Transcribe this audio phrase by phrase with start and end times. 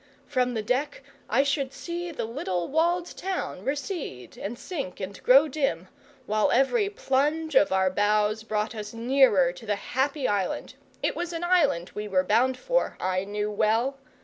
[0.25, 5.47] From the deck I should see the little walled town recede and sink and grow
[5.47, 5.89] dim,
[6.25, 11.33] while every plunge of our bows brought us nearer to the happy island it was
[11.33, 13.99] an island we were bound for, I knew well!